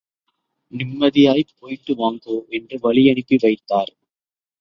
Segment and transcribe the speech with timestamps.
[0.73, 2.37] நிம்மதியாய்ப்போயிட்டு வாங்கோ...
[2.49, 3.93] என்று வழியனுப்பி வைத்தார்.